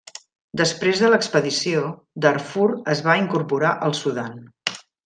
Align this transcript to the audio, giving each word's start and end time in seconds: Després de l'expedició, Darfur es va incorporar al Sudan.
Després 0.61 1.01
de 1.03 1.11
l'expedició, 1.11 1.85
Darfur 2.27 2.67
es 2.95 3.07
va 3.11 3.19
incorporar 3.25 3.79
al 3.89 3.99
Sudan. 4.05 4.43